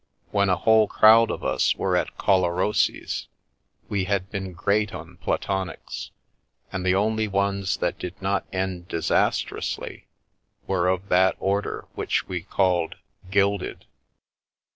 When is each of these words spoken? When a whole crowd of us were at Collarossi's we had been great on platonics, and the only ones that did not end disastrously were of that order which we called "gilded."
When 0.31 0.49
a 0.49 0.55
whole 0.55 0.87
crowd 0.87 1.29
of 1.29 1.43
us 1.43 1.75
were 1.75 1.95
at 1.95 2.17
Collarossi's 2.17 3.27
we 3.87 4.05
had 4.05 4.31
been 4.31 4.53
great 4.53 4.95
on 4.95 5.17
platonics, 5.17 6.09
and 6.71 6.83
the 6.83 6.95
only 6.95 7.27
ones 7.27 7.77
that 7.77 7.99
did 7.99 8.19
not 8.19 8.47
end 8.51 8.87
disastrously 8.87 10.07
were 10.65 10.87
of 10.87 11.09
that 11.09 11.35
order 11.39 11.85
which 11.93 12.27
we 12.27 12.41
called 12.41 12.95
"gilded." 13.29 13.85